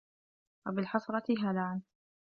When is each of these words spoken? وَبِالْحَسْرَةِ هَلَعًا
وَبِالْحَسْرَةِ 0.67 1.23
هَلَعًا 1.45 1.81